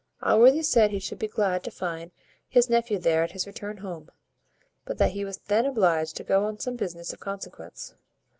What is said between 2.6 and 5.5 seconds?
nephew there at his return home; but that he was